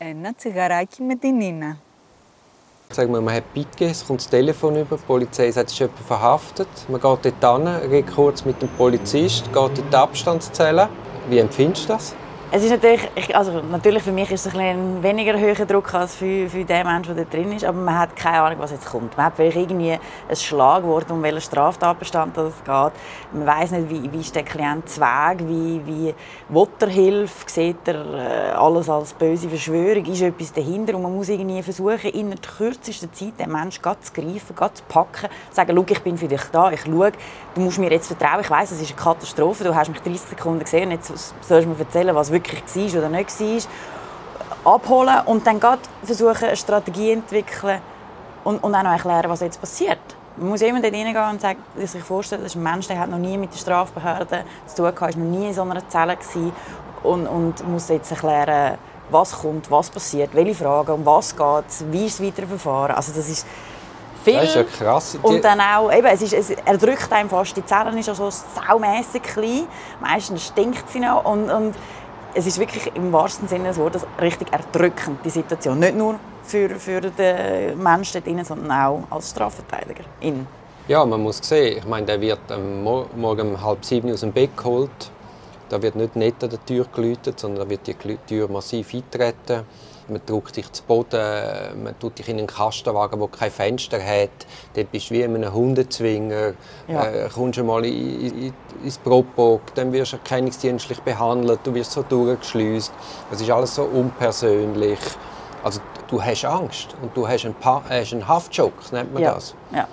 [0.00, 1.78] Ένα τσιγαράκι με την Νίνα.
[2.88, 5.80] Sagen wir, man hat Pique, es kommt das Telefon über, die Polizei sagt, es ist
[5.80, 6.68] jemand verhaftet.
[6.88, 10.88] Man geht dort hin, redet kurz mit dem Polizist, geht in die Abstandszelle.
[11.28, 12.14] Wie empfindest du das?
[12.53, 16.49] Es ist natürlich, also natürlich für mich ist es ein, weniger hoher Druck als für,
[16.49, 19.15] für den Menschen, der da drin ist, aber man hat keine Ahnung, was jetzt kommt.
[19.15, 22.91] Man hat vielleicht irgendwie ein Schlagwort, um welchen Straftatbestand es geht.
[23.31, 26.13] Man weiß nicht, wie, wie ist der Klient Zweig, wie, wie
[26.49, 31.15] will er Hilfe, sieht er äh, alles als böse Verschwörung, ist etwas dahinter und man
[31.15, 35.73] muss irgendwie versuchen, in der kürzesten Zeit den Menschen zu greifen, zu packen, zu sagen,
[35.73, 37.13] schau, ich bin für dich da, ich schaue,
[37.55, 40.19] du musst mir jetzt vertrauen, ich weiß, es ist eine Katastrophe, du hast mich 30
[40.19, 41.07] Sekunden gesehen jetzt
[41.47, 45.59] sollst du mir erzählen, was wirklich war oder nicht war, abholen und dann
[46.03, 47.81] versuchen, eine Strategie zu entwickeln
[48.43, 49.99] und, und auch noch erklären, was jetzt passiert.
[50.37, 53.09] Man muss immer dort reingehen und sagen, sich vorstellen, das ist ein Mensch, der hat
[53.09, 56.17] noch nie mit der Strafbehörde zu tun gehabt, war noch nie in so einer Zelle
[57.03, 58.77] und, und muss jetzt erklären,
[59.09, 62.95] was kommt, was passiert, welche Fragen, um was geht es, wie ist das weitere Verfahren.
[62.95, 63.45] Also das ist
[64.23, 64.35] viel.
[64.35, 65.17] Das ist ja krass.
[65.21, 67.55] Und dann auch, eben, es, ist, es erdrückt einem fast.
[67.57, 69.67] Die Zelle ist ja so saumässig klein.
[69.99, 71.25] Meistens stinkt sie noch.
[71.25, 71.75] Und, und
[72.33, 75.79] es ist wirklich im wahrsten Sinne des Wortes richtig erdrückend, die Situation.
[75.79, 80.03] Nicht nur für, für den Menschen dort sondern auch als Strafverteidiger.
[80.19, 80.47] In.
[80.87, 84.31] Ja, man muss sehen, ich meine, der wird am Morgen um halb sieben aus dem
[84.31, 84.89] Bett geholt.
[85.71, 89.65] Da wird nicht nett an der Tür geläutet, sondern da wird die Tür massiv eintreten
[90.11, 94.29] man drückt dich zu Boden, man tut dich in einen Kastenwagen, der kein Fenster hat.
[94.75, 96.53] Dort bist du wie in einem Hundezwinger.
[96.87, 97.05] Ja.
[97.05, 101.91] Äh, kommst du mal in, in, ins Propok, dann wirst du erkennungsdienstlich behandelt, du wirst
[101.91, 102.91] so durchgeschleust.
[103.31, 104.99] Es ist alles so unpersönlich.
[105.63, 109.33] Also du hast Angst und du hast einen, pa hast einen Haftschock, nennt man ja.
[109.33, 109.55] das.
[109.73, 109.87] Ja,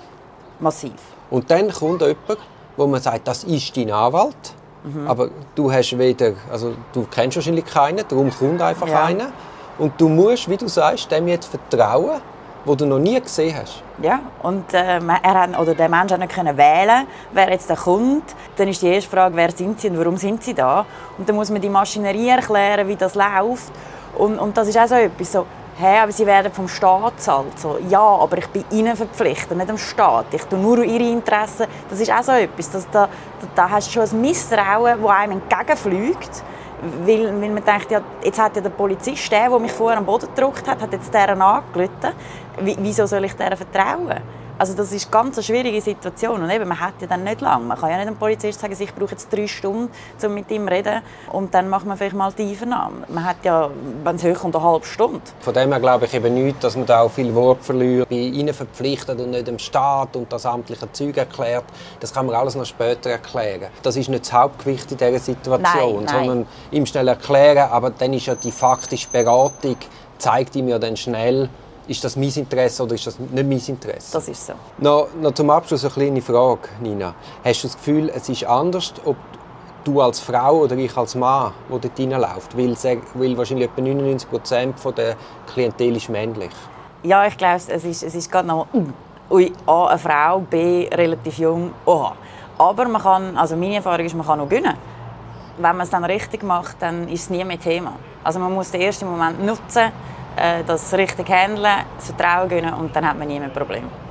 [0.59, 0.95] massiv.
[1.31, 2.39] Und dann kommt jemand,
[2.77, 4.55] wo man sagt, das ist dein Anwalt.
[4.85, 5.09] Mhm.
[5.09, 9.05] Aber du hast weder, also du kennst wahrscheinlich keinen, darum kommt einfach ja.
[9.05, 9.29] einer.
[9.79, 12.21] Und du musst, wie du sagst, dem jetzt vertrauen,
[12.65, 13.83] wo du noch nie gesehen hast.
[14.03, 18.35] Ja, und äh, er hat, oder der Mensch hat nicht wählen, wer jetzt da kommt.
[18.57, 20.85] Dann ist die erste Frage, wer sind sie und warum sind sie da?
[21.17, 23.73] Und dann muss man die Maschinerie erklären, wie das läuft.
[24.17, 25.47] Und, und das ist auch so etwas so,
[25.79, 27.59] hey, aber sie werden vom Staat zahlt.
[27.59, 30.27] So, ja, aber ich bin ihnen verpflichtet, nicht dem Staat.
[30.33, 31.67] Ich tue nur ihre Interessen.
[31.89, 32.71] Das ist auch so etwas.
[32.71, 33.09] Das, da,
[33.55, 36.43] da, hast du schon ein Misstrauen, das einem entgegenfliegt
[37.05, 40.07] weil, weil man denkt, ja, jetzt hat ja der Polizist, der, der mich vorher am
[40.07, 42.13] Boden gedrückt hat, hat jetzt deren angerufen.
[42.61, 44.21] Wieso soll ich deren vertrauen?
[44.59, 47.65] Also das ist ganz eine schwierige Situation und eben, man hat ja dann nicht lange.
[47.65, 49.89] Man kann ja nicht dem Polizist sagen, ich brauche jetzt drei Stunden,
[50.25, 53.07] um mit ihm zu reden und dann macht man vielleicht mal die Einvernahme.
[53.09, 53.71] Man hat ja,
[54.03, 55.21] wenn es hochkommt, eine halbe Stunde.
[55.41, 58.09] Von dem her glaube ich eben nicht, dass man da auch viel Wort verliert.
[58.09, 61.65] Bei ihnen verpflichtet und nicht dem Staat und das amtliche Zeug erklärt.
[62.01, 63.69] Das kann man alles noch später erklären.
[63.83, 66.27] Das ist nicht das Hauptgewicht in dieser Situation, nein, nein.
[66.27, 69.77] sondern ihm schnell erklären, aber dann ist ja die faktische Beratung,
[70.19, 71.49] zeigt ihm ja dann schnell,
[71.89, 74.13] ist das mein Interesse oder ist das nicht mein Interesse?
[74.13, 74.53] Das ist so.
[74.79, 77.15] Noch, noch zum Abschluss eine kleine Frage, Nina.
[77.45, 79.17] Hast du das Gefühl, es ist anders, ob
[79.85, 82.57] du als Frau oder ich als Mann, der dort reinläuft?
[82.57, 82.77] Weil,
[83.15, 85.17] weil wahrscheinlich etwa 99 Prozent der
[85.53, 86.51] Klientel ist männlich.
[87.03, 88.67] Ja, ich glaube, es ist, es ist gerade noch
[89.31, 92.15] ui, A, eine Frau, B, relativ jung, oha.
[92.59, 94.75] Aber man kann, also meine Erfahrung ist, man kann noch gewinnen.
[95.57, 97.95] Wenn man es dann richtig macht, dann ist es nie mehr Thema.
[98.25, 99.93] Also man muss den ersten Moment nutzen,
[100.67, 104.08] das richtig handeln, das Vertrauen gewinnen und dann hat man nie mehr Probleme.